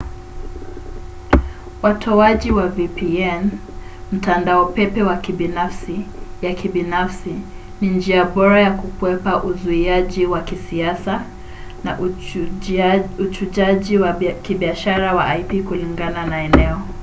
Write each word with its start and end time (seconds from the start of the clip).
watoaji 1.81 2.51
wa 2.51 2.67
vpn 2.67 3.49
mtandao 4.11 4.65
pepe 4.65 5.03
wa 5.03 5.17
kibinafsi 5.17 6.05
ya 6.41 6.53
kibinafsi 6.53 7.35
ni 7.81 7.89
njia 7.89 8.25
bora 8.25 8.61
ya 8.61 8.71
kukwepa 8.71 9.43
uzuiaji 9.43 10.25
wa 10.25 10.41
kisiasa 10.41 11.25
na 11.83 11.99
uchujaji 13.19 13.97
wa 13.97 14.13
kibiashara 14.43 15.13
wa 15.15 15.37
ip 15.37 15.65
kulingana 15.67 16.25
na 16.25 16.43
eneo 16.43 16.81